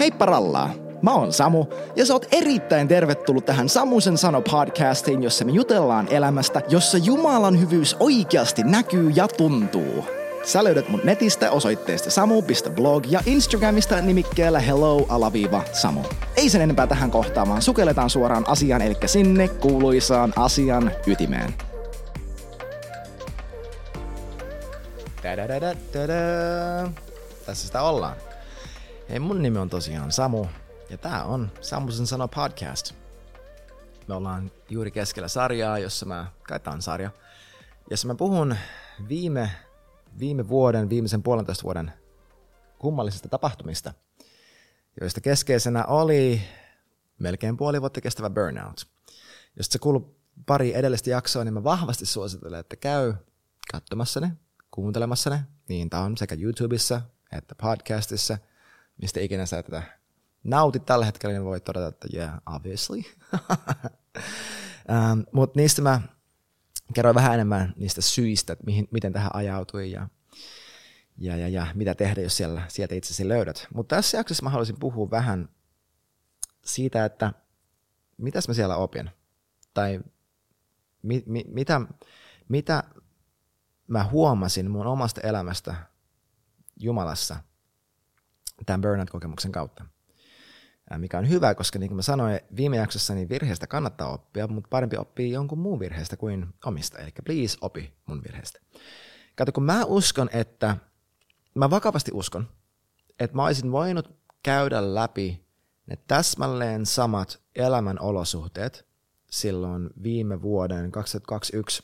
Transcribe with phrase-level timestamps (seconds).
[0.00, 0.70] Heippa rallaa!
[1.02, 6.08] Mä oon Samu, ja sä oot erittäin tervetullut tähän Samusen sano podcastiin, jossa me jutellaan
[6.10, 10.04] elämästä, jossa Jumalan hyvyys oikeasti näkyy ja tuntuu.
[10.44, 16.00] Sä löydät mut netistä osoitteesta samu.blog ja Instagramista nimikkeellä hello-samu.
[16.36, 21.54] Ei sen enempää tähän kohtaan, vaan sukelletaan suoraan asiaan, eli sinne kuuluisaan asian ytimeen.
[27.46, 28.27] Tässä sitä ollaan.
[29.10, 30.46] Hei, mun nimi on tosiaan Samu,
[30.90, 32.94] ja tää on Samusen sano podcast.
[34.08, 37.10] Me ollaan juuri keskellä sarjaa, jossa mä, kai tää on sarja,
[37.90, 38.56] jossa mä puhun
[39.08, 39.50] viime,
[40.18, 41.92] viime vuoden, viimeisen puolentoista vuoden
[42.78, 43.94] kummallisista tapahtumista,
[45.00, 46.42] joista keskeisenä oli
[47.18, 48.86] melkein puoli vuotta kestävä burnout.
[49.56, 50.16] Jos se kuuluu
[50.46, 53.14] pari edellistä jaksoa, niin mä vahvasti suosittelen, että käy
[53.72, 54.32] katsomassa ne,
[54.70, 57.02] kuuntelemassa ne, niin tää on sekä YouTubessa
[57.32, 58.38] että podcastissa–
[59.02, 59.82] mistä ikinä sä tätä
[60.44, 62.96] nautit tällä hetkellä, niin voit todeta, että yeah, obviously.
[64.90, 66.00] um, Mutta niistä mä
[66.94, 70.08] kerroin vähän enemmän niistä syistä, että mihin, miten tähän ajautui ja,
[71.18, 73.66] ja, ja, ja mitä tehdä, jos siellä, sieltä itsesi löydät.
[73.74, 75.48] Mutta tässä jaksossa mä haluaisin puhua vähän
[76.64, 77.32] siitä, että
[78.16, 79.10] mitäs mä siellä opin.
[79.74, 80.00] Tai
[81.02, 81.80] mi, mi, mitä,
[82.48, 82.84] mitä
[83.86, 85.74] mä huomasin mun omasta elämästä
[86.76, 87.36] Jumalassa–
[88.66, 89.84] tämän burnout-kokemuksen kautta.
[90.98, 94.68] Mikä on hyvä, koska niin kuin mä sanoin viime jaksossa, niin virheestä kannattaa oppia, mutta
[94.68, 96.98] parempi oppii jonkun muun virheestä kuin omista.
[96.98, 98.60] Eli please opi mun virheestä.
[99.36, 100.76] Kato, kun mä uskon, että,
[101.54, 102.48] mä vakavasti uskon,
[103.20, 105.46] että mä olisin voinut käydä läpi
[105.86, 108.86] ne täsmälleen samat elämän olosuhteet
[109.30, 111.82] silloin viime vuoden 2021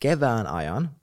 [0.00, 0.96] kevään ajan,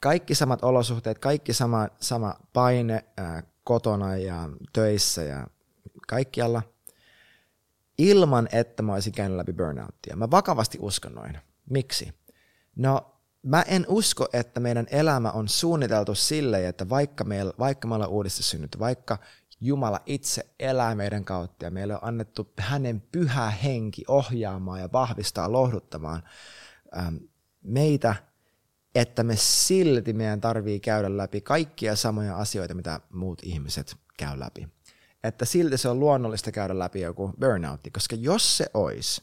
[0.00, 5.46] kaikki samat olosuhteet, kaikki sama, sama paine ää, kotona ja töissä ja
[6.08, 6.62] kaikkialla,
[7.98, 10.16] ilman että mä olisin käynyt läpi burnouttia.
[10.16, 11.38] Mä vakavasti uskon noin.
[11.70, 12.12] Miksi?
[12.76, 13.12] No,
[13.42, 18.10] mä en usko, että meidän elämä on suunniteltu sille, että vaikka, meillä, vaikka me ollaan
[18.10, 19.18] uudesti synnyt, vaikka
[19.60, 25.52] Jumala itse elää meidän kautta ja meille on annettu hänen pyhä henki ohjaamaan ja vahvistaa,
[25.52, 26.22] lohduttamaan
[26.98, 27.16] ähm,
[27.62, 28.14] meitä–
[28.96, 34.68] että me silti meidän tarvii käydä läpi kaikkia samoja asioita, mitä muut ihmiset käy läpi.
[35.24, 39.22] Että silti se on luonnollista käydä läpi joku burnoutti, koska jos se olisi,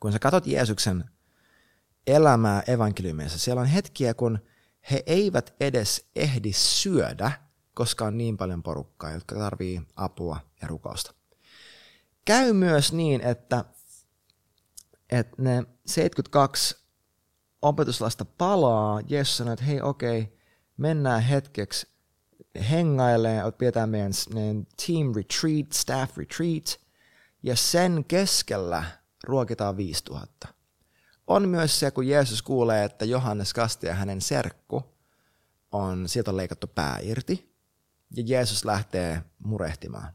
[0.00, 1.04] kun sä katsot Jeesuksen
[2.06, 4.38] elämää evankeliumissa, siellä on hetkiä, kun
[4.90, 7.32] he eivät edes ehdi syödä,
[7.74, 11.14] koska on niin paljon porukkaa, jotka tarvii apua ja rukousta.
[12.24, 13.64] Käy myös niin, että,
[15.10, 16.83] että ne 72
[17.64, 20.32] opetuslasta palaa, Jeesus sanoo, että hei okei, okay,
[20.76, 21.86] mennään hetkeksi
[22.70, 24.12] hengailemaan, pidetään meidän,
[24.86, 26.80] team retreat, staff retreat,
[27.42, 28.84] ja sen keskellä
[29.24, 30.48] ruokitaan 5000.
[31.26, 34.82] On myös se, kun Jeesus kuulee, että Johannes Kastia hänen serkku
[35.72, 37.54] on, sieltä on leikattu pää irti,
[38.16, 40.08] ja Jeesus lähtee murehtimaan.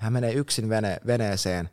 [0.00, 1.70] Hän menee yksin vene, veneeseen,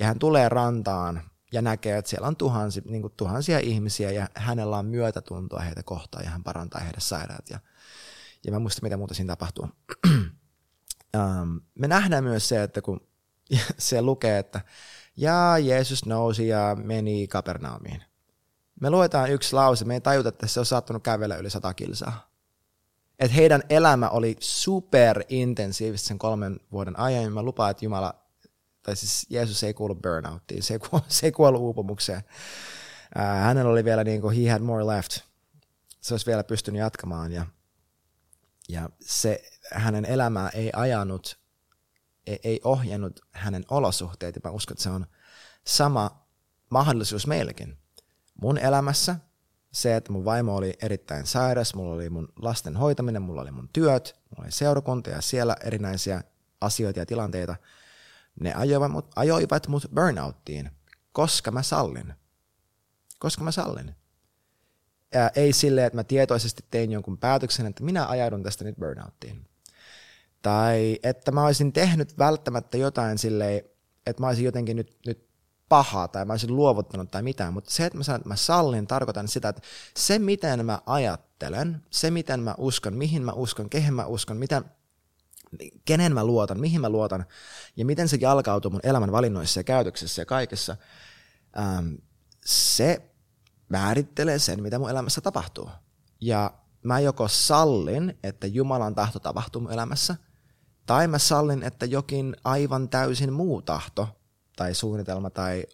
[0.00, 4.28] ja hän tulee rantaan, ja näkee, että siellä on tuhansia, niin kuin tuhansia ihmisiä ja
[4.34, 7.50] hänellä on myötätuntoa heitä kohtaan ja hän parantaa heidän sairaat.
[7.50, 7.60] Ja,
[8.46, 9.68] ja mä muistan, mitä muuta siinä tapahtuu.
[11.16, 13.00] um, me nähdään myös se, että kun
[13.78, 14.60] se lukee, että
[15.16, 18.02] ja Jeesus nousi ja meni Kapernaumiin.
[18.80, 22.30] Me luetaan yksi lause, me ei tajuta, että se on saattanut kävellä yli sata kilsaa.
[23.18, 28.25] Että heidän elämä oli super intensiivistä sen kolmen vuoden ajan, ja mä lupaan, että Jumala
[28.86, 32.22] tai siis Jeesus ei kuulu burnouttiin, se ei kuulu, se ei kuulu uupumukseen.
[33.14, 35.18] Ää, hänellä oli vielä niin kuin he had more left.
[36.00, 37.46] Se olisi vielä pystynyt jatkamaan ja,
[38.68, 39.42] ja se
[39.72, 41.38] hänen elämää ei ajanut,
[42.26, 44.34] ei, ei ohjannut hänen olosuhteet.
[44.34, 45.06] Ja mä uskon, että se on
[45.64, 46.26] sama
[46.70, 47.78] mahdollisuus meillekin.
[48.42, 49.16] Mun elämässä
[49.72, 53.68] se, että mun vaimo oli erittäin sairas, mulla oli mun lasten hoitaminen, mulla oli mun
[53.72, 56.22] työt, mulla oli seurakunta ja siellä erinäisiä
[56.60, 57.56] asioita ja tilanteita–
[58.40, 60.70] ne ajoivat mut, ajoivat mut burnouttiin,
[61.12, 62.14] koska mä sallin.
[63.18, 63.94] Koska mä sallin.
[65.14, 69.48] Ja ei silleen, että mä tietoisesti tein jonkun päätöksen, että minä ajaudun tästä nyt burnouttiin.
[70.42, 73.62] Tai että mä olisin tehnyt välttämättä jotain silleen,
[74.06, 75.28] että mä olisin jotenkin nyt, nyt
[75.68, 78.86] paha tai mä olisin luovuttanut tai mitään, mutta se, että mä sanon, että mä sallin,
[78.86, 79.62] tarkoitan sitä, että
[79.96, 84.62] se miten mä ajattelen, se miten mä uskon, mihin mä uskon, kehen mä uskon, mitä,
[85.84, 87.26] kenen mä luotan, mihin mä luotan
[87.76, 90.76] ja miten se jalkautuu mun elämän valinnoissa ja käytöksessä ja kaikessa,
[91.58, 91.94] ähm,
[92.44, 93.10] se
[93.68, 95.70] määrittelee sen, mitä mun elämässä tapahtuu.
[96.20, 100.16] Ja mä joko sallin, että Jumalan tahto tapahtuu mun elämässä,
[100.86, 104.08] Tai mä sallin, että jokin aivan täysin muu tahto
[104.56, 105.66] tai suunnitelma tai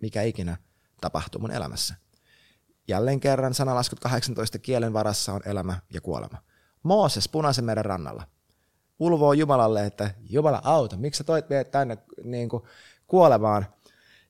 [0.00, 0.56] mikä ikinä
[1.00, 1.94] tapahtuu mun elämässä.
[2.88, 6.38] Jälleen kerran sanalaskut 18 kielen varassa on elämä ja kuolema.
[6.82, 8.26] Mooses punaisen meren rannalla
[9.00, 12.62] ulvoo Jumalalle, että Jumala auta, miksi sä toit meidät tänne niin kuin,
[13.06, 13.66] kuolemaan.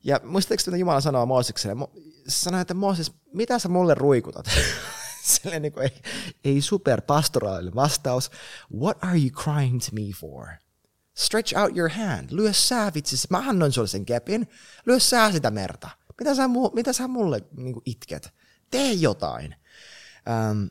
[0.05, 1.89] Ja muistatteko, mitä Jumala sanoo Moosekselle?
[2.29, 4.47] Se sanoo, että Mooses, mitä sä mulle ruikutat?
[5.23, 6.03] Silleen niin kuin, ei,
[6.45, 8.31] ei superpastoraalinen vastaus.
[8.81, 10.47] What are you crying to me for?
[11.15, 12.29] Stretch out your hand.
[12.31, 13.31] Lyö sää vitsis.
[13.31, 14.49] Mä annoin sulle sen kepin.
[14.87, 15.89] Lyö sää sitä merta.
[16.21, 16.43] Mitä sä,
[16.75, 18.35] mitä sä mulle niin kuin itket?
[18.71, 19.55] Tee jotain.
[20.51, 20.71] Um,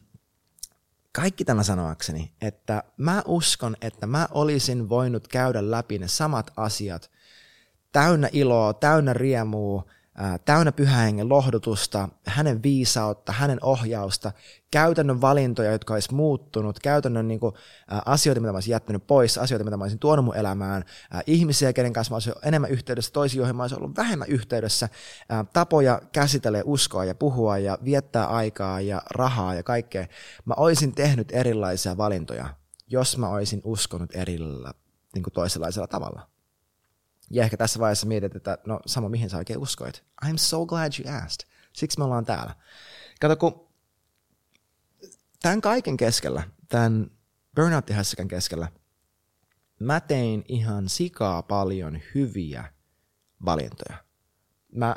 [1.11, 7.11] kaikki tämä sanoakseni, että mä uskon, että mä olisin voinut käydä läpi ne samat asiat
[7.91, 9.85] täynnä iloa, täynnä riemua,
[10.45, 14.31] täynnä pyhähengen lohdutusta, hänen viisautta, hänen ohjausta,
[14.71, 17.55] käytännön valintoja, jotka olisi muuttunut, käytännön niin kuin,
[18.05, 20.83] asioita, mitä mä olisin jättänyt pois, asioita, mitä mä olisin tuonut mun elämään,
[21.27, 24.89] ihmisiä, kenen kanssa mä olisin enemmän yhteydessä, toisiin, joihin mä olisin ollut vähemmän yhteydessä,
[25.53, 30.07] tapoja käsitellä, uskoa ja puhua ja viettää aikaa ja rahaa ja kaikkea.
[30.45, 32.49] Mä olisin tehnyt erilaisia valintoja,
[32.87, 34.73] jos mä olisin uskonut erillä,
[35.13, 36.38] niin kuin toisenlaisella tavalla.
[37.29, 40.03] Ja ehkä tässä vaiheessa mietit, että no sama mihin sä oikein uskoit.
[40.25, 41.49] I'm so glad you asked.
[41.73, 42.55] Siksi me ollaan täällä.
[43.21, 43.69] Kato, kun
[45.41, 47.11] tämän kaiken keskellä, tämän
[47.55, 47.85] burnout
[48.27, 48.71] keskellä,
[49.79, 52.73] mä tein ihan sikaa paljon hyviä
[53.45, 53.97] valintoja.
[54.71, 54.95] Mä,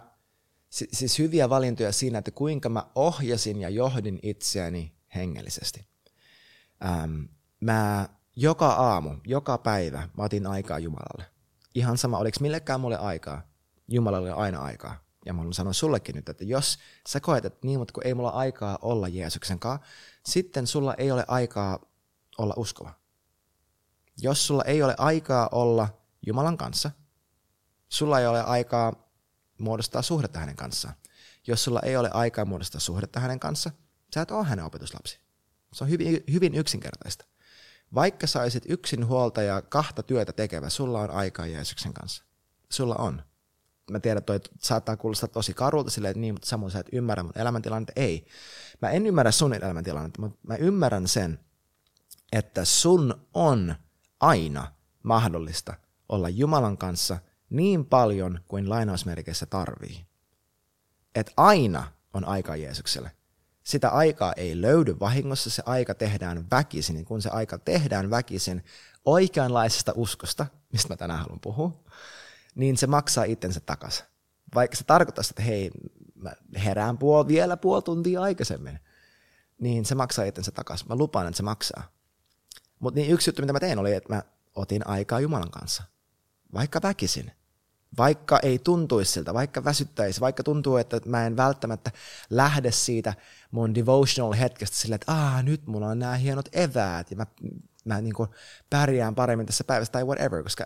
[0.70, 5.86] siis hyviä valintoja siinä, että kuinka mä ohjasin ja johdin itseäni hengellisesti.
[6.84, 7.22] Ähm,
[7.60, 11.32] mä joka aamu, joka päivä mä otin aikaa Jumalalle
[11.74, 13.42] ihan sama, oliko millekään mulle aikaa,
[13.88, 15.04] Jumalalle aina aikaa.
[15.26, 16.78] Ja mä sanon sullekin nyt, että jos
[17.08, 19.86] sä koet, että niin, mutta kun ei mulla aikaa olla Jeesuksen kanssa,
[20.26, 21.78] sitten sulla ei ole aikaa
[22.38, 22.92] olla uskova.
[24.18, 25.88] Jos sulla ei ole aikaa olla
[26.26, 26.90] Jumalan kanssa,
[27.88, 28.92] sulla ei ole aikaa
[29.58, 30.94] muodostaa suhdetta hänen kanssaan.
[31.46, 33.70] Jos sulla ei ole aikaa muodostaa suhdetta hänen kanssa,
[34.14, 35.20] sä et ole hänen opetuslapsi.
[35.72, 37.24] Se on hyvin, hyvin yksinkertaista.
[37.94, 42.24] Vaikka saisit yksin huolta ja kahta työtä tekevä, sulla on aikaa Jeesuksen kanssa.
[42.70, 43.22] Sulla on.
[43.90, 47.22] Mä tiedän, että saattaa kuulostaa tosi karulta silleen, että niin, mutta Samuel, sä et ymmärrä
[47.22, 47.92] mun elämäntilannetta.
[47.96, 48.26] Ei.
[48.82, 51.38] Mä en ymmärrä sun elämäntilannetta, mutta mä ymmärrän sen,
[52.32, 53.74] että sun on
[54.20, 54.72] aina
[55.02, 55.74] mahdollista
[56.08, 57.18] olla Jumalan kanssa
[57.50, 60.06] niin paljon kuin lainausmerkeissä tarvii.
[61.14, 63.12] Että aina on aikaa Jeesukselle
[63.64, 66.94] sitä aikaa ei löydy vahingossa, se aika tehdään väkisin.
[66.94, 68.64] Niin kun se aika tehdään väkisin
[69.04, 71.84] oikeanlaisesta uskosta, mistä mä tänään haluan puhua,
[72.54, 74.04] niin se maksaa itsensä takaisin.
[74.54, 75.70] Vaikka se tarkoittaa, että hei,
[76.14, 76.32] mä
[76.64, 78.80] herään puol, vielä puoli tuntia aikaisemmin,
[79.58, 80.88] niin se maksaa itsensä takaisin.
[80.88, 81.82] Mä lupaan, että se maksaa.
[82.78, 84.22] Mutta niin yksi juttu, mitä mä tein, oli, että mä
[84.54, 85.82] otin aikaa Jumalan kanssa.
[86.54, 87.32] Vaikka väkisin
[87.98, 91.90] vaikka ei tuntuisi siltä, vaikka väsyttäisi, vaikka tuntuu, että mä en välttämättä
[92.30, 93.14] lähde siitä
[93.50, 97.26] mun devotional hetkestä sillä, että Aa, nyt mulla on nämä hienot eväät ja mä,
[97.84, 98.28] mä niin kuin
[98.70, 100.64] pärjään paremmin tässä päivässä tai whatever, koska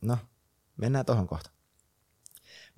[0.00, 0.18] no,
[0.76, 1.50] mennään tuohon kohta.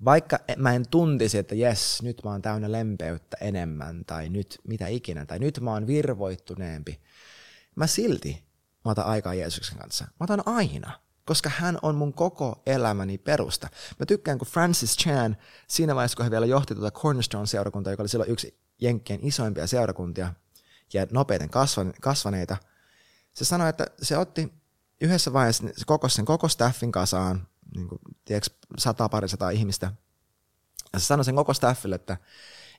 [0.05, 4.87] Vaikka mä en tuntisi, että jes, nyt mä oon täynnä lempeyttä enemmän, tai nyt mitä
[4.87, 7.01] ikinä, tai nyt mä oon virvoittuneempi,
[7.75, 8.43] mä silti
[8.85, 10.05] mä otan aikaa Jeesuksen kanssa.
[10.05, 13.67] Mä otan aina koska hän on mun koko elämäni perusta.
[13.99, 15.37] Mä tykkään, kun Francis Chan,
[15.67, 20.33] siinä vaiheessa, kun hän vielä johti tuota Cornerstone-seurakuntaa, joka oli silloin yksi Jenkkien isoimpia seurakuntia
[20.93, 21.49] ja nopeiten
[22.01, 22.57] kasvaneita,
[23.33, 24.53] se sanoi, että se otti
[25.01, 29.91] yhdessä vaiheessa se koko sen koko staffin kasaan, niin kuin, tiedätkö, sata parisataa ihmistä,
[30.93, 32.17] ja se sanoi sen koko staffille, että,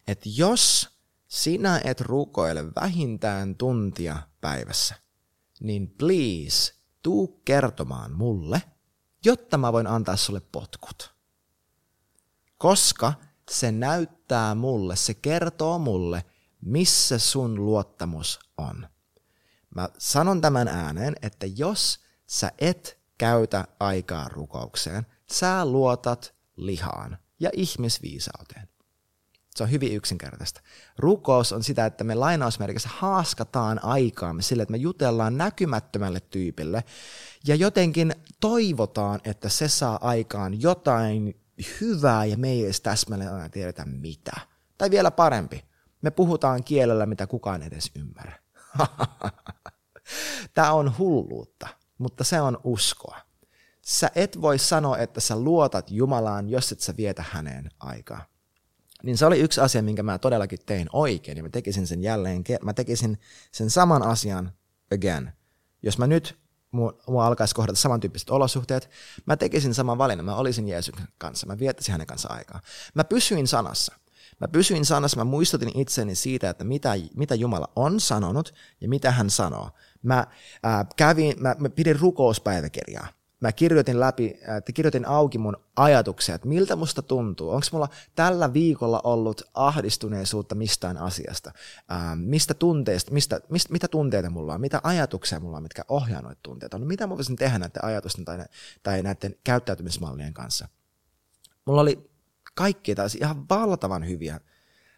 [0.08, 0.90] että jos
[1.28, 4.94] sinä et rukoile vähintään tuntia päivässä,
[5.60, 6.74] niin please–
[7.04, 8.62] tuu kertomaan mulle,
[9.24, 11.14] jotta mä voin antaa sulle potkut.
[12.58, 13.12] Koska
[13.50, 16.24] se näyttää mulle, se kertoo mulle,
[16.60, 18.88] missä sun luottamus on.
[19.74, 27.50] Mä sanon tämän ääneen, että jos sä et käytä aikaa rukoukseen, sä luotat lihaan ja
[27.52, 28.68] ihmisviisauteen.
[29.56, 30.60] Se on hyvin yksinkertaista.
[30.98, 36.84] Rukous on sitä, että me lainausmerkissä haaskataan aikaamme sille, että me jutellaan näkymättömälle tyypille
[37.46, 41.40] ja jotenkin toivotaan, että se saa aikaan jotain
[41.80, 44.32] hyvää ja me ei edes täsmälleen aina tiedetä mitä.
[44.78, 45.64] Tai vielä parempi,
[46.02, 48.38] me puhutaan kielellä, mitä kukaan edes ymmärrä.
[50.54, 51.68] Tämä on hulluutta,
[51.98, 53.18] mutta se on uskoa.
[53.82, 58.33] Sä et voi sanoa, että sä luotat Jumalaan, jos et sä vietä häneen aikaa
[59.04, 62.44] niin se oli yksi asia, minkä mä todellakin tein oikein, ja mä tekisin sen jälleen,
[62.62, 63.18] mä tekisin
[63.52, 64.52] sen saman asian
[64.94, 65.32] again.
[65.82, 66.38] Jos mä nyt
[67.08, 68.90] mua alkaisi kohdata samantyyppiset olosuhteet,
[69.26, 72.60] mä tekisin saman valinnan, mä olisin Jeesuksen kanssa, mä viettäisin hänen kanssa aikaa.
[72.94, 73.94] Mä pysyin sanassa.
[74.40, 79.10] Mä pysyin sanassa, mä muistutin itseni siitä, että mitä, mitä Jumala on sanonut ja mitä
[79.10, 79.70] hän sanoo.
[80.02, 80.26] Mä,
[80.62, 83.08] ää, kävin, mä, mä pidin rukouspäiväkirjaa
[83.44, 87.50] mä kirjoitin läpi, että kirjoitin auki mun ajatuksia, että miltä musta tuntuu.
[87.50, 91.52] Onko mulla tällä viikolla ollut ahdistuneisuutta mistään asiasta?
[91.88, 94.60] Ää, mistä tunteista, mistä, mistä, mitä tunteita mulla on?
[94.60, 96.78] Mitä ajatuksia mulla on, mitkä ohjaa noita tunteita?
[96.78, 98.38] No, mitä mä voisin tehdä näiden ajatusten tai,
[98.82, 100.68] tai näiden käyttäytymismallien kanssa?
[101.64, 102.10] Mulla oli
[102.54, 104.40] kaikki taas ihan valtavan hyviä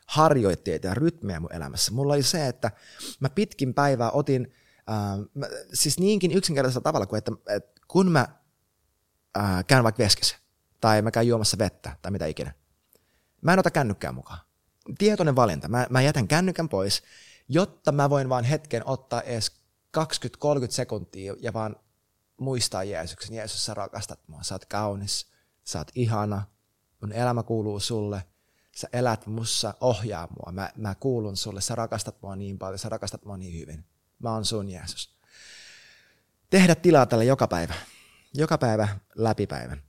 [0.06, 1.92] harjoitteita ja rytmejä mun elämässä.
[1.92, 2.70] Mulla oli se, että
[3.20, 4.52] mä pitkin päivää otin,
[5.34, 8.28] mä, siis niinkin yksinkertaisella tavalla kuin, että, että kun mä
[9.34, 10.36] ää, käyn vaikka veskessä,
[10.80, 12.54] tai mä käyn juomassa vettä, tai mitä ikinä,
[13.40, 14.38] mä en ota kännykkää mukaan.
[14.98, 15.68] Tietoinen valinta.
[15.68, 17.02] Mä, mä jätän kännykän pois,
[17.48, 19.60] jotta mä voin vaan hetken ottaa edes
[19.98, 20.00] 20-30
[20.68, 21.76] sekuntia ja vaan
[22.40, 23.36] muistaa Jeesuksen.
[23.36, 25.26] Jeesus, sä rakastat mua, sä oot kaunis,
[25.64, 26.42] sä oot ihana,
[27.00, 28.24] mun elämä kuuluu sulle,
[28.76, 32.88] sä elät mussa, ohjaa mua, mä, mä kuulun sulle, sä rakastat mua niin paljon, sä
[32.88, 33.84] rakastat mua niin hyvin.
[34.24, 35.16] Oon sun Jeesus
[36.50, 37.74] tehdä tilaa tälle joka päivä.
[38.34, 39.82] Joka päivä läpipäivän.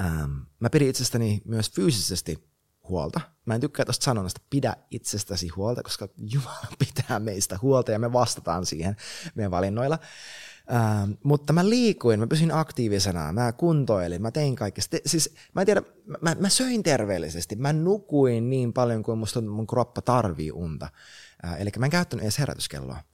[0.00, 2.48] Ähm, mä pidin itsestäni myös fyysisesti
[2.88, 3.20] huolta.
[3.46, 8.12] Mä en tykkää tuosta sanonnasta, pidä itsestäsi huolta, koska Jumala pitää meistä huolta ja me
[8.12, 8.96] vastataan siihen
[9.34, 9.98] meidän valinnoilla.
[10.74, 14.84] Ähm, mutta mä liikuin, mä pysyin aktiivisena, mä kuntoilin, mä tein kaikkea.
[15.06, 15.82] Siis mä en tiedä,
[16.20, 20.88] mä, mä söin terveellisesti, mä nukuin niin paljon kuin musta mun kroppa tarvii unta.
[21.44, 23.13] Äh, eli mä en käyttänyt edes herätyskelloa.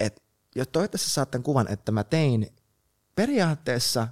[0.00, 0.22] Et
[0.54, 2.54] ja toivottavasti saat tämän kuvan, että mä tein
[3.14, 4.08] periaatteessa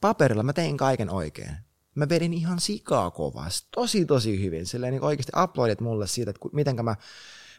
[0.00, 1.56] paperilla, mä tein kaiken oikein.
[1.94, 4.66] Mä vedin ihan sikaa kovasti, tosi tosi hyvin.
[4.66, 6.96] Silleen niin oikeasti uploadit mulle siitä, että miten mä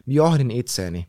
[0.06, 1.08] johdin itseeni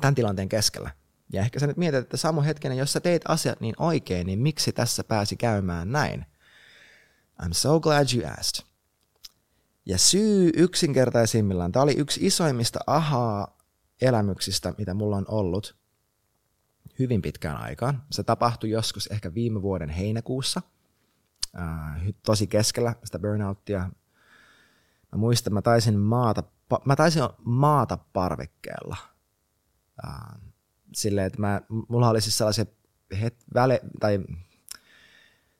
[0.00, 0.90] tämän tilanteen keskellä.
[1.32, 4.38] Ja ehkä sä nyt mietit, että Samu hetkenen, jos sä teit asiat niin oikein, niin
[4.38, 6.26] miksi tässä pääsi käymään näin?
[7.42, 8.66] I'm so glad you asked.
[9.86, 12.78] Ja syy yksinkertaisimmillaan, tämä oli yksi isoimmista
[14.00, 15.76] ahaa-elämyksistä, mitä mulla on ollut,
[16.98, 18.02] hyvin pitkään aikaan.
[18.10, 20.62] Se tapahtui joskus ehkä viime vuoden heinäkuussa,
[21.58, 23.78] äh, tosi keskellä sitä burnouttia.
[25.12, 26.42] Mä muistan, mä taisin maata,
[26.84, 28.96] mä taisin maata parvekkeella.
[30.04, 30.40] Äh,
[30.94, 32.64] silleen, että mä, mulla oli siis sellaisia
[33.20, 34.20] het, väle, tai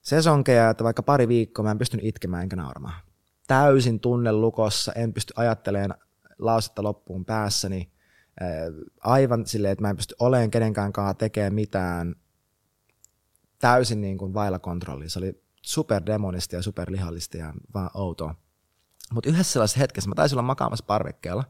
[0.03, 3.03] sesonkeja, että vaikka pari viikkoa mä en pystynyt itkemään enkä nauramaan.
[3.47, 6.01] Täysin tunne lukossa, en pysty ajattelemaan
[6.39, 7.93] lausetta loppuun päässäni
[9.01, 12.15] aivan silleen, että mä en pysty olemaan kenenkään kanssa tekemään mitään
[13.59, 15.11] täysin niin kuin vailla kontrollia.
[15.11, 18.35] Se oli superdemonista ja superlihallista ja vaan outoa.
[19.13, 21.45] Mutta yhdessä sellaisessa hetkessä mä taisin olla makaamassa parvekkeella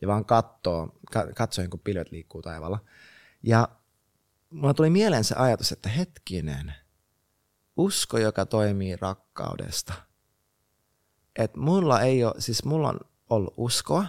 [0.00, 0.98] ja vaan katsoo,
[1.34, 2.78] katsoin, kun pilvet liikkuu taivaalla.
[3.42, 3.68] Ja
[4.50, 6.74] mulla tuli mieleen se ajatus, että hetkinen,
[7.76, 9.92] usko, joka toimii rakkaudesta.
[11.36, 14.06] Että mulla ei ole, siis mulla on ollut uskoa,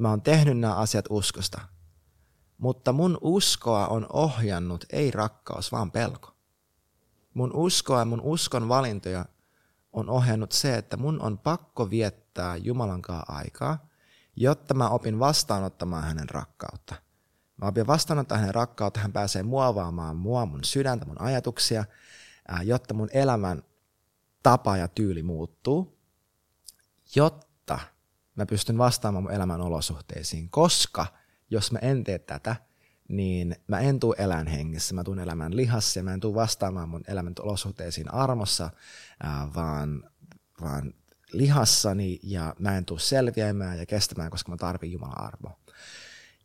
[0.00, 1.60] mä oon tehnyt nämä asiat uskosta.
[2.58, 6.34] Mutta mun uskoa on ohjannut ei rakkaus, vaan pelko.
[7.34, 9.24] Mun uskoa ja mun uskon valintoja
[9.92, 13.86] on ohjannut se, että mun on pakko viettää Jumalan kanssa aikaa,
[14.36, 16.94] jotta mä opin vastaanottamaan hänen rakkautta.
[17.56, 21.84] Mä opin vastaanottamaan hänen rakkautta, hän pääsee muovaamaan mua, mun sydäntä, mun ajatuksia,
[22.62, 23.62] jotta mun elämän
[24.42, 25.98] tapa ja tyyli muuttuu,
[27.14, 27.78] jotta
[28.40, 31.06] mä pystyn vastaamaan mun elämän olosuhteisiin, koska
[31.50, 32.56] jos mä en tee tätä,
[33.08, 36.88] niin mä en tuu elän hengessä, mä tuun elämään lihassa ja mä en tuu vastaamaan
[36.88, 38.70] mun elämän olosuhteisiin armossa,
[39.22, 40.10] ää, vaan,
[40.60, 40.94] vaan
[41.32, 45.58] lihassani ja mä en tuu selviämään ja kestämään, koska mä tarvin Jumalan armoa.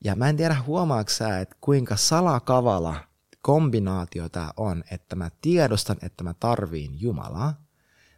[0.04, 2.96] Ja mä en tiedä huomaatko sä, että kuinka salakavala
[3.42, 7.66] kombinaatio tämä on, että mä tiedostan, että mä tarviin Jumalaa,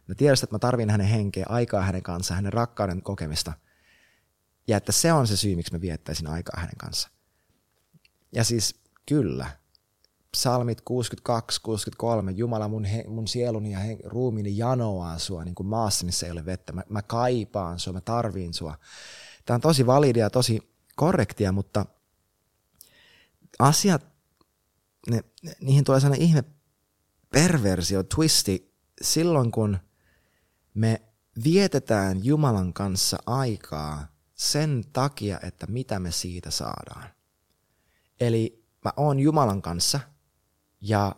[0.08, 3.52] Mä tiedostan, että mä tarvin hänen henkeä, aikaa hänen kanssaan, hänen rakkauden kokemista.
[4.68, 7.08] Ja että se on se syy, miksi mä viettäisin aikaa hänen kanssa.
[8.32, 8.74] Ja siis
[9.06, 9.50] kyllä,
[10.32, 15.66] psalmit 62, 63, Jumala mun, he, mun sieluni ja he, ruumiini janoaa sua niin kuin
[15.66, 16.72] maassa, missä ei ole vettä.
[16.72, 18.78] Mä, mä kaipaan sua, mä tarviin sua.
[19.44, 21.86] Tämä on tosi validia, tosi korrektia, mutta
[23.58, 24.06] asiat,
[25.10, 25.24] ne,
[25.60, 26.44] niihin tulee sellainen ihme
[27.30, 29.78] perversio, twisti, silloin kun
[30.74, 31.02] me
[31.44, 37.08] vietetään Jumalan kanssa aikaa sen takia, että mitä me siitä saadaan.
[38.20, 40.00] Eli mä oon Jumalan kanssa
[40.80, 41.16] ja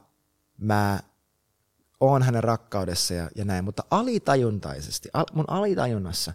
[0.58, 1.00] mä
[2.00, 6.32] oon hänen rakkaudessa ja, ja näin, mutta alitajuntaisesti, al, mun alitajunnassa,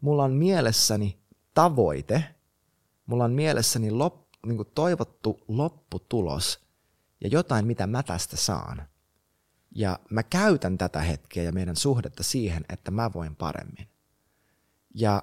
[0.00, 1.18] mulla on mielessäni
[1.54, 2.24] tavoite,
[3.06, 6.60] mulla on mielessäni lop, niin toivottu lopputulos,
[7.20, 8.86] ja jotain, mitä mä tästä saan.
[9.74, 13.88] Ja mä käytän tätä hetkeä ja meidän suhdetta siihen, että mä voin paremmin.
[14.94, 15.22] Ja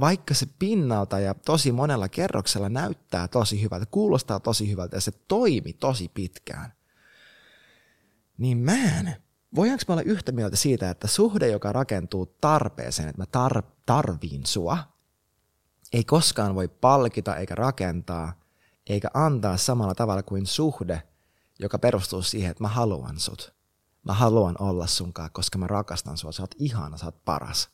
[0.00, 5.12] vaikka se pinnalta ja tosi monella kerroksella näyttää tosi hyvältä, kuulostaa tosi hyvältä ja se
[5.28, 6.72] toimi tosi pitkään,
[8.38, 9.16] niin mä en.
[9.54, 14.46] Voidaanko mä olla yhtä mieltä siitä, että suhde, joka rakentuu tarpeeseen, että mä tar- tarviin
[14.46, 14.78] sua,
[15.92, 18.32] ei koskaan voi palkita eikä rakentaa
[18.86, 21.02] eikä antaa samalla tavalla kuin suhde,
[21.58, 23.54] joka perustuu siihen, että mä haluan sut.
[24.04, 26.32] Mä haluan olla sunkaan, koska mä rakastan sua.
[26.32, 27.68] Sä oot ihana, sä oot paras.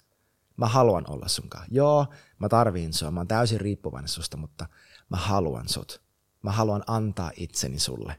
[0.56, 1.66] Mä haluan olla sunkaan.
[1.70, 2.06] Joo,
[2.38, 4.66] mä tarviin sua, mä oon täysin riippuvainen susta, mutta
[5.08, 6.02] mä haluan sut.
[6.42, 8.16] Mä haluan antaa itseni sulle.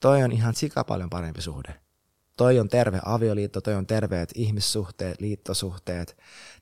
[0.00, 1.80] Toi on ihan sika paljon parempi suhde.
[2.36, 6.16] Toi on terve avioliitto, toi on terveet ihmissuhteet, liittosuhteet,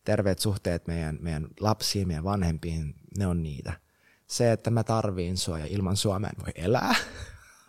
[0.05, 3.73] terveet suhteet meidän, meidän lapsiin, meidän vanhempiin, ne on niitä.
[4.27, 6.95] Se, että mä tarviin sua ja ilman sua mä en voi elää.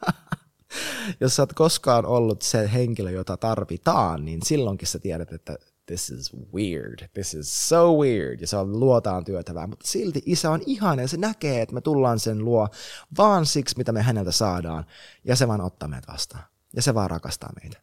[1.22, 6.10] Jos sä oot koskaan ollut se henkilö, jota tarvitaan, niin silloinkin sä tiedät, että this
[6.10, 10.62] is weird, this is so weird, ja se on luotaan työtävää, mutta silti isä on
[10.66, 12.70] ihana ja se näkee, että me tullaan sen luo
[13.18, 14.86] vaan siksi, mitä me häneltä saadaan,
[15.24, 16.44] ja se vaan ottaa meitä vastaan,
[16.76, 17.82] ja se vaan rakastaa meitä.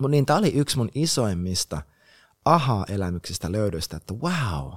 [0.00, 1.82] Mutta niin tämä oli yksi mun isoimmista
[2.44, 4.72] aha-elämyksistä löydöstä, että wow,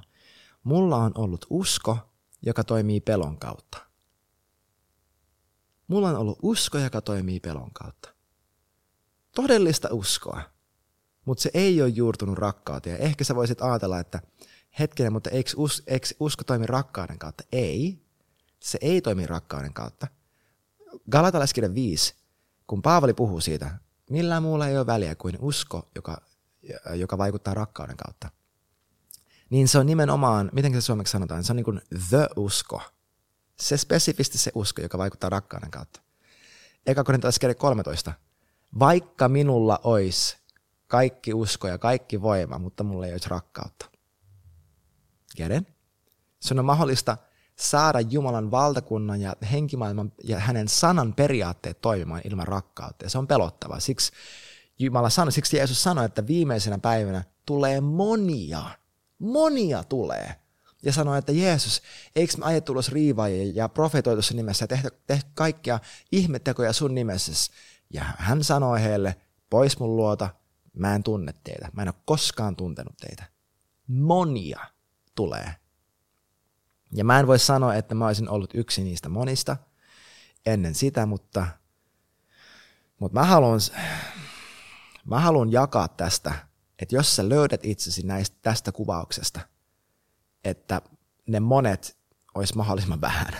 [0.64, 1.98] mulla on ollut usko,
[2.42, 3.78] joka toimii pelon kautta.
[5.88, 8.14] Mulla on ollut usko, joka toimii pelon kautta.
[9.34, 10.51] Todellista uskoa
[11.24, 13.00] mutta se ei ole juurtunut rakkauteen.
[13.00, 14.22] Ehkä sä voisit ajatella, että
[14.78, 17.44] hetkinen, mutta eikö, us, eikö usko toimi rakkauden kautta?
[17.52, 17.98] Ei,
[18.60, 20.06] se ei toimi rakkauden kautta.
[21.10, 22.14] Galatalaiskirja 5,
[22.66, 23.78] kun Paavali puhuu siitä,
[24.10, 26.22] millään muulla ei ole väliä kuin usko, joka,
[26.94, 28.30] joka vaikuttaa rakkauden kautta.
[29.50, 32.82] Niin se on nimenomaan, miten se suomeksi sanotaan, se on niin kuin the usko.
[33.60, 36.00] Se spesifisti se usko, joka vaikuttaa rakkauden kautta.
[36.86, 38.12] Eka korintalaiskirja 13.
[38.78, 40.36] Vaikka minulla olisi
[40.92, 43.86] kaikki usko ja kaikki voima, mutta mulla ei olisi rakkautta.
[45.36, 45.52] Get
[46.40, 47.16] Sun on mahdollista
[47.56, 53.04] saada Jumalan valtakunnan ja henkimaailman ja hänen sanan periaatteet toimimaan ilman rakkautta.
[53.04, 53.80] Ja se on pelottavaa.
[53.80, 54.12] Siksi
[54.78, 58.62] Jumala sanoi, siksi Jeesus sanoi, että viimeisenä päivänä tulee monia,
[59.18, 60.34] monia tulee.
[60.82, 61.82] Ja sanoi, että Jeesus,
[62.16, 65.78] eikö me ajettu ulos riivaajia ja profetoitu sen nimessä ja tehty, tehty kaikkia
[66.12, 67.52] ihmettekoja sun nimessä.
[67.90, 69.16] Ja hän sanoi heille,
[69.50, 70.41] pois mun luota,
[70.72, 71.68] Mä en tunne teitä.
[71.72, 73.24] Mä en ole koskaan tuntenut teitä.
[73.86, 74.60] Monia
[75.14, 75.54] tulee.
[76.94, 79.56] Ja mä en voi sanoa, että mä olisin ollut yksi niistä monista
[80.46, 81.46] ennen sitä, mutta,
[82.98, 83.60] mutta mä haluan,
[85.04, 86.34] mä haluan jakaa tästä,
[86.78, 89.40] että jos sä löydät itsesi näistä, tästä kuvauksesta,
[90.44, 90.82] että
[91.26, 91.96] ne monet
[92.34, 93.34] olisi mahdollisimman vähän.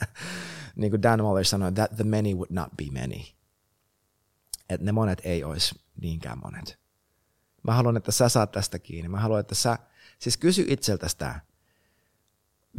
[0.76, 3.39] niin kuin Dan Waller sanoi, that the many would not be many.
[4.70, 6.78] Että ne monet ei olisi niinkään monet.
[7.62, 9.08] Mä haluan, että sä saat tästä kiinni.
[9.08, 9.78] Mä haluan, että sä,
[10.18, 11.40] siis kysy itseltäsi tämä.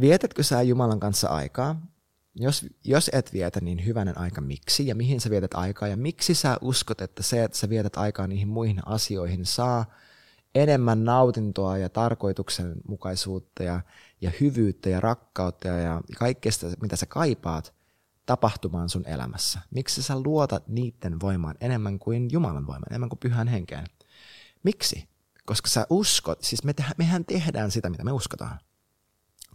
[0.00, 1.86] Vietätkö sä Jumalan kanssa aikaa?
[2.34, 6.34] Jos, jos et vietä, niin hyvänen aika miksi ja mihin sä vietät aikaa ja miksi
[6.34, 9.84] sä uskot, että se, että sä vietät aikaa niihin muihin asioihin saa
[10.54, 13.80] enemmän nautintoa ja tarkoituksenmukaisuutta ja,
[14.20, 17.74] ja hyvyyttä ja rakkautta ja, kaikkea sitä, mitä sä kaipaat,
[18.26, 19.60] tapahtumaan sun elämässä?
[19.70, 23.86] Miksi sä luotat niiden voimaan enemmän kuin Jumalan voimaan, enemmän kuin pyhän henkeen?
[24.62, 25.08] Miksi?
[25.46, 28.58] Koska sä uskot, siis me te- mehän tehdään sitä, mitä me uskotaan.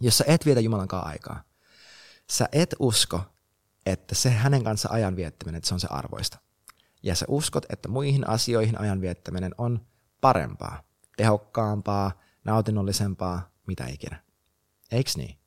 [0.00, 1.42] Jos sä et vietä Jumalan kanssa aikaa,
[2.30, 3.20] sä et usko,
[3.86, 6.38] että se hänen kanssa ajan viettäminen, että se on se arvoista.
[7.02, 9.86] Ja sä uskot, että muihin asioihin ajan viettäminen on
[10.20, 10.82] parempaa,
[11.16, 12.12] tehokkaampaa,
[12.44, 14.22] nautinnollisempaa, mitä ikinä.
[14.92, 15.38] Eiks niin?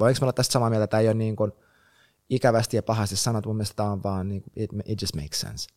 [0.00, 1.52] Voinko me olla tästä samaa mieltä, että tämä ei ole niin kuin
[2.34, 5.68] ikävästi ja pahasti sanot, mun mielestä tämä on vaan, niin it, it just makes sense.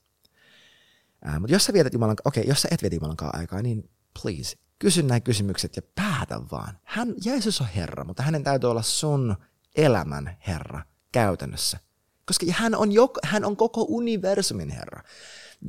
[1.27, 3.89] Uh, mutta jos sä vietät Jumalan, okei, okay, jos sä et vietä Jumalan aikaa, niin
[4.21, 6.79] please, kysy nämä kysymykset ja päätä vaan.
[6.83, 9.35] Hän, Jeesus on Herra, mutta hänen täytyy olla sun
[9.75, 11.79] elämän Herra käytännössä.
[12.25, 15.01] Koska hän on, jok, hän on koko universumin Herra.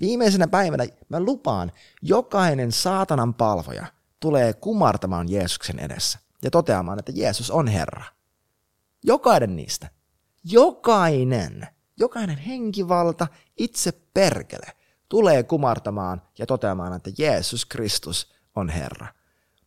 [0.01, 1.73] Viimeisenä päivänä mä lupaan,
[2.03, 3.87] jokainen saatanan palvoja
[4.21, 8.05] tulee kumartamaan Jeesuksen edessä ja toteamaan, että Jeesus on Herra.
[9.05, 9.96] Jokainen niistä.
[10.51, 14.67] Jokainen, jokainen henkivalta, itse perkele,
[15.09, 19.07] tulee kumartamaan ja toteamaan, että Jeesus Kristus on Herra.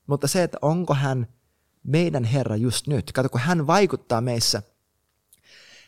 [0.08, 1.28] Mutta se, että onko hän
[1.84, 4.62] meidän Herra just nyt, kato kun hän vaikuttaa meissä,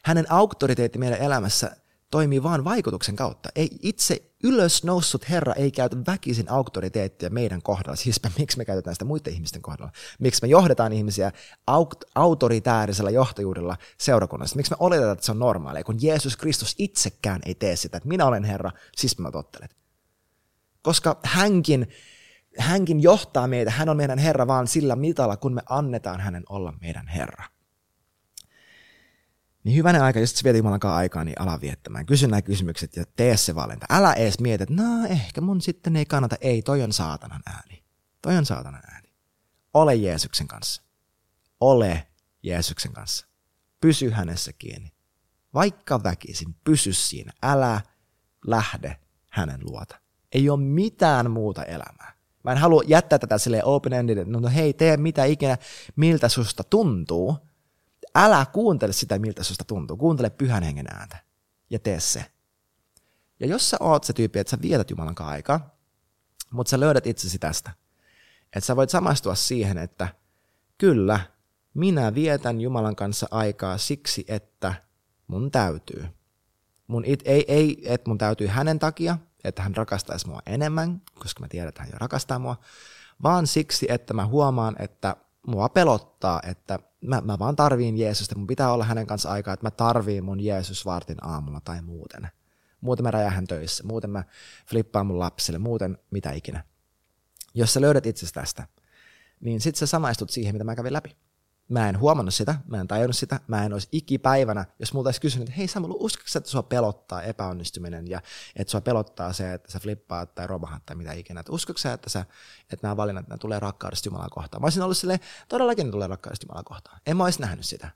[0.03, 1.77] hänen auktoriteetti meidän elämässä
[2.11, 3.49] toimii vain vaikutuksen kautta.
[3.55, 7.95] Ei itse ylös noussut Herra ei käytä väkisin auktoriteettia meidän kohdalla.
[7.95, 9.91] Siis miksi me käytetään sitä muiden ihmisten kohdalla?
[10.19, 11.31] Miksi me johdetaan ihmisiä
[11.71, 14.55] auk- autoritäärisellä johtajuudella seurakunnassa?
[14.55, 18.09] Miksi me oletetaan, että se on normaalia, kun Jeesus Kristus itsekään ei tee sitä, että
[18.09, 19.75] minä olen Herra, siis mä tottelet.
[20.81, 21.87] Koska hänkin,
[22.57, 26.73] hänkin johtaa meitä, hän on meidän Herra vaan sillä mitalla, kun me annetaan hänen olla
[26.81, 27.43] meidän Herra.
[29.63, 32.05] Niin hyvänen aika, jos viet Jumalankaan aikaa, niin ala viettämään.
[32.05, 33.85] Kysy nämä kysymykset ja tee se valinta.
[33.89, 36.35] Älä edes mieti, että no ehkä mun sitten ei kannata.
[36.41, 37.83] Ei, toi on saatanan ääni.
[38.21, 39.09] Toi on saatanan ääni.
[39.73, 40.81] Ole Jeesuksen kanssa.
[41.59, 42.07] Ole
[42.43, 43.27] Jeesuksen kanssa.
[43.81, 44.91] Pysy hänessä kiinni.
[45.53, 47.33] Vaikka väkisin, pysy siinä.
[47.43, 47.81] Älä
[48.47, 48.97] lähde
[49.29, 49.99] hänen luota.
[50.31, 52.13] Ei ole mitään muuta elämää.
[52.43, 55.57] Mä en halua jättää tätä silleen open-ended, että no hei, tee mitä ikinä,
[55.95, 57.37] miltä susta tuntuu–
[58.15, 59.97] älä kuuntele sitä, miltä susta tuntuu.
[59.97, 61.17] Kuuntele pyhän hengen ääntä
[61.69, 62.25] ja tee se.
[63.39, 65.75] Ja jos sä oot se tyyppi, että sä vietät Jumalan aikaa,
[66.51, 67.71] mutta sä löydät itsesi tästä,
[68.45, 70.07] että sä voit samastua siihen, että
[70.77, 71.19] kyllä,
[71.73, 74.73] minä vietän Jumalan kanssa aikaa siksi, että
[75.27, 76.05] mun täytyy.
[76.87, 81.39] Mun it, ei, ei, että mun täytyy hänen takia, että hän rakastaisi mua enemmän, koska
[81.39, 82.55] mä tiedän, että hän jo rakastaa mua,
[83.23, 85.15] vaan siksi, että mä huomaan, että
[85.47, 89.65] mua pelottaa, että mä, mä vaan tarviin Jeesusta, mun pitää olla hänen kanssa aikaa, että
[89.65, 92.27] mä tarviin mun Jeesus vartin aamulla tai muuten.
[92.81, 94.23] Muuten mä räjähän töissä, muuten mä
[94.67, 96.63] flippaan mun lapsille, muuten mitä ikinä.
[97.53, 98.67] Jos sä löydät itsestä tästä,
[99.39, 101.17] niin sit sä samaistut siihen, mitä mä kävin läpi.
[101.71, 105.21] Mä en huomannut sitä, mä en tajunnut sitä, mä en olisi ikipäivänä, jos multa olisi
[105.21, 108.21] kysynyt, että hei Samuel, uskotko että sua pelottaa epäonnistuminen ja
[108.55, 111.39] että sua pelottaa se, että sä flippaat tai romahat tai mitä ikinä.
[111.39, 112.25] Että uskotko että, sä,
[112.61, 114.61] että nämä valinnat nämä tulee rakkaudesta Jumalaa kohtaan?
[114.61, 117.01] Mä olisin ollut silleen, todellakin ne tulee rakkaudesta Jumalaa kohtaan.
[117.05, 117.89] En mä olisi nähnyt sitä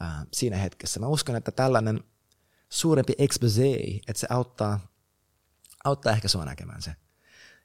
[0.00, 1.00] ää, siinä hetkessä.
[1.00, 2.04] Mä uskon, että tällainen
[2.68, 3.72] suurempi expose,
[4.08, 4.80] että se auttaa,
[5.84, 6.96] auttaa ehkä sua näkemään se.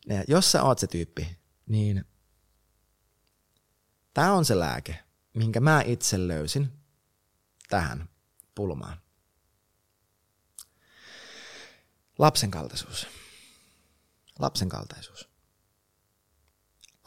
[0.08, 2.06] Ja jos sä oot se tyyppi, niin
[4.14, 5.00] tämä on se lääke,
[5.34, 6.72] minkä mä itse löysin
[7.70, 8.10] tähän
[8.56, 8.98] pulmaan.
[12.20, 13.08] Lapsen kaltaisuus.
[14.40, 15.30] Lapsen kaltaisuus.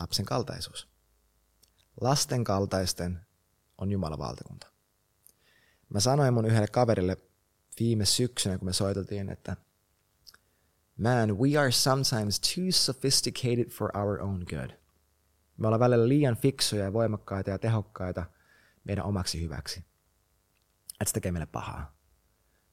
[0.01, 0.89] Lapsen kaltaisuus.
[2.01, 3.27] Lasten kaltaisten
[3.79, 4.67] on Jumalan valtakunta.
[5.89, 7.17] Mä sanoin mun yhdelle kaverille
[7.79, 9.57] viime syksynä, kun me soiteltiin, että
[10.97, 14.71] Man, we are sometimes too sophisticated for our own good–
[15.57, 18.25] me ollaan välillä liian fiksuja ja voimakkaita ja tehokkaita
[18.85, 19.85] meidän omaksi hyväksi.
[21.01, 21.97] Että se tekee meille pahaa.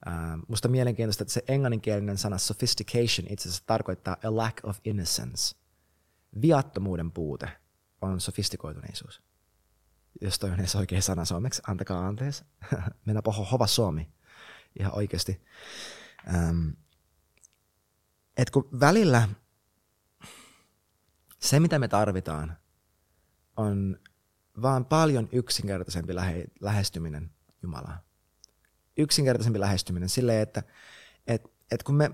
[0.07, 4.79] Uh, musta on mielenkiintoista, että se englanninkielinen sana sophistication itse asiassa tarkoittaa a lack of
[4.83, 5.55] innocence.
[6.41, 7.49] Viattomuuden puute
[8.01, 9.21] on sofistikoituneisuus.
[10.21, 12.43] Jos toi on edes oikea sana suomeksi, antakaa anteeksi.
[13.05, 14.13] Mennä poho hova suomi.
[14.79, 15.41] Ihan oikeasti.
[16.49, 16.75] Um,
[18.37, 19.29] et kun välillä
[21.39, 22.57] se, mitä me tarvitaan,
[23.57, 23.99] on
[24.61, 27.31] vaan paljon yksinkertaisempi lähe, lähestyminen
[27.63, 27.99] Jumalaan.
[28.97, 30.63] Yksinkertaisempi lähestyminen silleen, että
[31.27, 32.11] et, et kun me,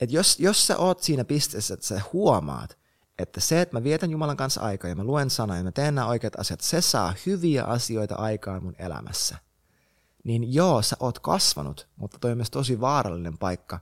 [0.00, 2.78] et jos, jos sä oot siinä pisteessä, että sä huomaat,
[3.18, 5.94] että se, että mä vietän Jumalan kanssa aikaa ja mä luen sanaa ja mä teen
[5.94, 9.36] nämä oikeat asiat, se saa hyviä asioita aikaan mun elämässä.
[10.24, 13.80] Niin joo, sä oot kasvanut, mutta toi on myös tosi vaarallinen paikka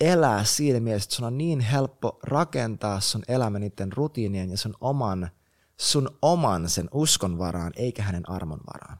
[0.00, 4.74] elää siinä mielessä, että sun on niin helppo rakentaa sun elämä niiden rutiinien ja sun
[4.80, 5.30] oman,
[5.76, 8.98] sun oman sen uskon varaan, eikä hänen armon varaan.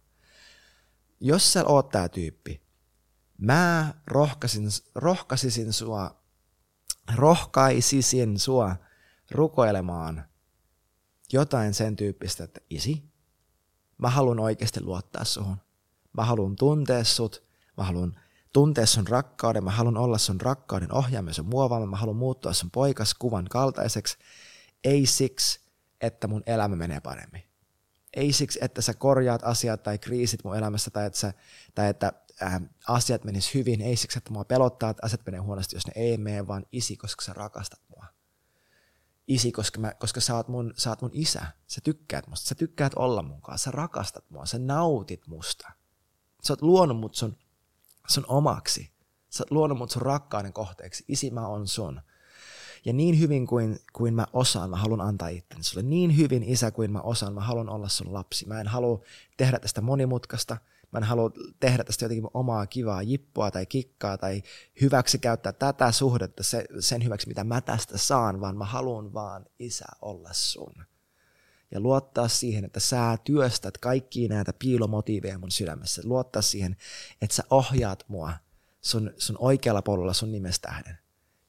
[1.21, 2.63] Jos sä oot tää tyyppi,
[3.39, 6.23] mä rohkaisin, rohkaisisin sua,
[7.17, 8.77] rohkaisisin sua
[9.31, 10.25] rukoilemaan
[11.33, 13.11] jotain sen tyyppistä, että isi,
[13.99, 15.57] mä haluan oikeasti luottaa suhun.
[16.13, 17.45] Mä haluan tuntea sut,
[17.77, 18.21] mä haluan
[18.53, 22.71] tuntea sun rakkauden, mä haluan olla sun rakkauden ohjaamme, sun muovaama, mä haluan muuttua sun
[22.71, 24.19] poikaskuvan kaltaiseksi,
[24.85, 25.61] ei siksi,
[26.01, 27.43] että mun elämä menee paremmin.
[28.15, 31.33] Ei siksi, että sä korjaat asiat tai kriisit mun elämässä tai että, sä,
[31.75, 33.81] tai että äh, asiat menis hyvin.
[33.81, 36.97] Ei siksi, että mua pelottaa, että asiat menee huonosti, jos ne ei mene, vaan isi,
[36.97, 38.07] koska sä rakastat mua.
[39.29, 41.47] Isi, koska, mä, koska sä, oot mun, sä oot mun isä.
[41.67, 42.49] Sä tykkäät musta.
[42.49, 43.65] Sä tykkäät olla mun kanssa.
[43.65, 44.47] Sä rakastat mua.
[44.47, 45.73] Sä nautit musta.
[46.43, 47.37] Sä oot luonut mut sun
[48.11, 48.91] sun omaksi.
[49.31, 51.05] Sä oot luonut mut sun rakkauden kohteeksi.
[51.09, 52.01] Isi, mä on sun.
[52.85, 55.83] Ja niin hyvin kuin, kuin mä osaan, mä haluan antaa itteni sulle.
[55.83, 58.47] Niin hyvin isä kuin mä osaan, mä haluan olla sun lapsi.
[58.47, 59.01] Mä en halua
[59.37, 60.57] tehdä tästä monimutkaista.
[60.93, 64.43] Mä en halua tehdä tästä jotenkin omaa kivaa jippua tai kikkaa tai
[64.81, 66.43] hyväksi käyttää tätä suhdetta
[66.81, 70.75] sen hyväksi, mitä mä tästä saan, vaan mä haluan vaan isä olla sun
[71.71, 76.03] ja luottaa siihen, että sä työstät kaikkia näitä piilomotiiveja mun sydämessä.
[76.05, 76.77] Luottaa siihen,
[77.23, 78.33] että sä ohjaat mua
[78.81, 80.99] sun, sun oikealla polulla sun nimestähden.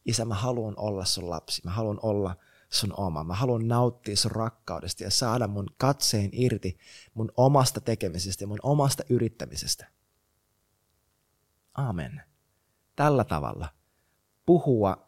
[0.06, 1.62] Isä, mä haluan olla sun lapsi.
[1.66, 2.36] Mä haluan olla
[2.70, 3.24] sun oma.
[3.24, 6.78] Mä haluan nauttia sun rakkaudesta ja saada mun katseen irti
[7.14, 9.88] mun omasta tekemisestä ja mun omasta yrittämisestä.
[11.74, 12.22] Amen.
[12.96, 13.68] Tällä tavalla
[14.46, 15.08] puhua,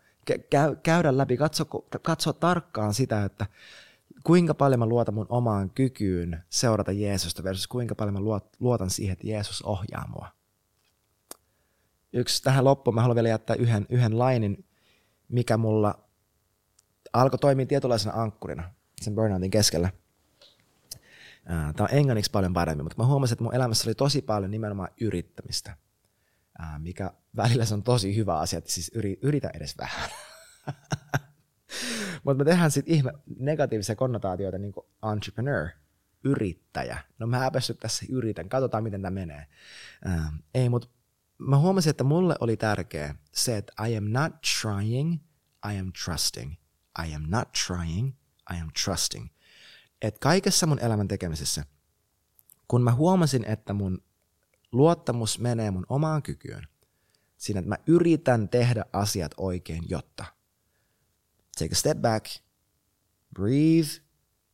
[0.84, 1.65] käydä läpi, katso,
[2.02, 3.45] katso tarkkaan sitä, että
[4.23, 8.19] kuinka paljon mä luotan mun omaan kykyyn seurata Jeesusta versus kuinka paljon mä
[8.59, 10.27] luotan siihen, että Jeesus ohjaa mua.
[12.13, 14.65] Yksi tähän loppuun mä haluan vielä jättää yhden, yhden lainin,
[15.27, 16.03] mikä mulla
[17.13, 19.89] alkoi toimia tietynlaisena ankkurina sen burnoutin keskellä.
[21.45, 24.89] Tämä on englanniksi paljon paremmin, mutta mä huomasin, että mun elämässä oli tosi paljon nimenomaan
[25.01, 25.77] yrittämistä,
[26.77, 30.09] mikä välillä se on tosi hyvä asia, että siis yritä edes vähän.
[32.23, 35.67] mutta me tehdään sitten ihme negatiivisia konnotaatioita niin kuin entrepreneur,
[36.23, 36.97] yrittäjä.
[37.19, 39.47] No mä päässyt tässä yritän, katsotaan miten tämä menee.
[40.53, 40.88] ei, mutta
[41.38, 45.13] mä huomasin, että mulle oli tärkeä se, että I am not trying,
[45.73, 46.53] I am trusting.
[47.05, 48.13] I am not trying,
[48.53, 49.27] I am trusting.
[50.01, 51.65] Että kaikessa mun elämän tekemisessä,
[52.67, 54.03] kun mä huomasin, että mun
[54.71, 56.67] luottamus menee mun omaan kykyyn,
[57.38, 60.25] siinä, että mä yritän tehdä asiat oikein, jotta.
[61.59, 62.25] Take a step back,
[63.33, 64.01] breathe,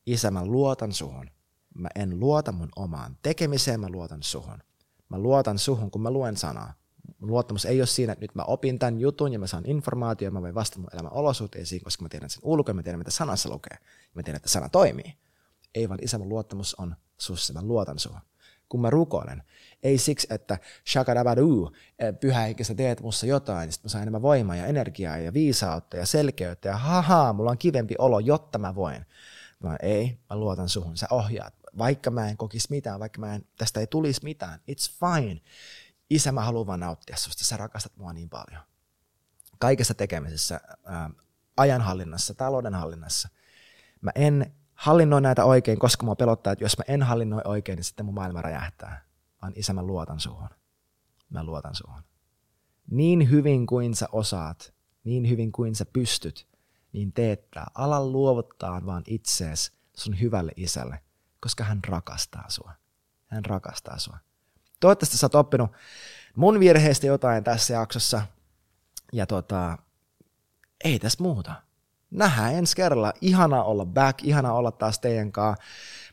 [0.06, 1.30] isä, mä luotan suhun.
[1.76, 4.64] Mä en luota mun omaan tekemiseen, mä luotan suhun.
[5.10, 6.74] Mä luotan suhun, kun mä luen sanaa
[7.22, 10.42] luottamus ei ole siinä, että nyt mä opin tämän jutun ja mä saan informaatiota, mä
[10.42, 13.78] voin vastata mun elämän olosuhteisiin, koska mä tiedän sen ulkoa, mä tiedän mitä sanassa lukee,
[14.14, 15.18] mä tiedän, että sana toimii.
[15.76, 18.22] Ei vaan isä, mun luottamus on sussa, mä luotan sua.
[18.70, 19.44] Kun mä rukoilen,
[19.84, 20.58] ei siksi, että
[20.92, 21.72] shakadabadu,
[22.20, 25.98] pyhä eikä sä teet mussa jotain, niin mä saan enemmän voimaa ja energiaa ja viisautta
[25.98, 29.06] ja selkeyttä ja haha, mulla on kivempi olo, jotta mä voin.
[29.64, 31.54] Vaan ei, mä luotan suhun, sä ohjaat.
[31.78, 35.42] Vaikka mä en kokisi mitään, vaikka mä en, tästä ei tulisi mitään, it's fine
[36.10, 38.62] isä, mä haluan vaan nauttia susta, sä rakastat mua niin paljon.
[39.60, 40.62] Kaikessa tekemisessä,
[41.58, 43.30] ajanhallinnassa, taloudenhallinnassa.
[44.02, 47.84] Mä en hallinnoi näitä oikein, koska mua pelottaa, että jos mä en hallinnoi oikein, niin
[47.84, 49.06] sitten mun maailma räjähtää.
[49.42, 50.50] Vaan isä, mä luotan suhun.
[51.30, 52.04] Mä luotan suhun.
[52.92, 56.48] Niin hyvin kuin sä osaat, niin hyvin kuin sä pystyt,
[56.92, 57.68] niin teettää.
[57.76, 61.00] Ala luovuttaa vaan itsees sun hyvälle isälle,
[61.40, 62.72] koska hän rakastaa sua.
[63.28, 64.18] Hän rakastaa sua.
[64.80, 65.72] Toivottavasti sä oot oppinut
[66.36, 68.22] mun virheistä jotain tässä jaksossa.
[69.14, 69.78] Ja tota,
[70.84, 71.69] ei tässä muuta.
[72.12, 73.14] Nähdään ensi kerralla.
[73.22, 75.64] Ihana olla back, ihana olla taas teidän kanssa.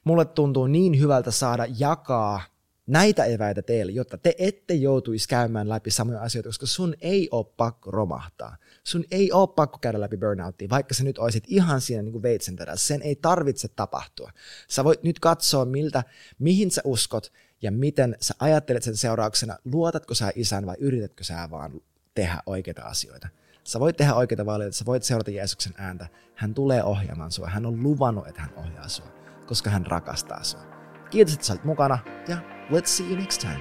[0.04, 2.42] Mulle tuntuu niin hyvältä saada jakaa
[2.86, 7.46] näitä eväitä teille, jotta te ette joutuisi käymään läpi samoja asioita, koska sun ei ole
[7.56, 8.56] pakko romahtaa.
[8.84, 12.56] Sun ei ole pakko käydä läpi burnouttia, vaikka sä nyt olisit ihan siinä niin veitsen
[12.56, 12.86] terässä.
[12.86, 14.30] Sen ei tarvitse tapahtua.
[14.68, 16.04] Sä voit nyt katsoa, miltä,
[16.38, 17.32] mihin sä uskot,
[17.62, 21.80] ja miten sä ajattelet sen seurauksena, luotatko sä isän vai yritätkö sä vaan
[22.14, 23.28] tehdä oikeita asioita.
[23.66, 26.06] Sä voit tehdä oikeita valintoja, sä voit seurata Jeesuksen ääntä.
[26.34, 27.48] Hän tulee ohjaamaan sua.
[27.48, 29.06] Hän on luvannut, että hän ohjaa sua,
[29.46, 30.60] koska hän rakastaa sua.
[31.10, 31.98] Kiitos, että sä olet mukana
[32.28, 32.36] ja
[32.70, 33.60] let's see you next time.